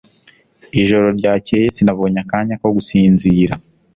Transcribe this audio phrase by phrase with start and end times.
[0.81, 3.53] Ijoro ryakeye sinabonye akanya ko gusinzira.